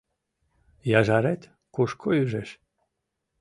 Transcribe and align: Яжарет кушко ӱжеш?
Яжарет 0.99 1.41
кушко 1.75 2.07
ӱжеш? 2.21 2.49